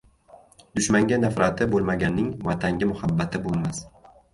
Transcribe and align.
Dushmanga 0.79 1.21
nafrati 1.21 1.69
bo'lmaganning 1.75 2.35
Vatanga 2.51 2.93
muhabbati 2.97 3.49
bo'lmas. 3.49 3.89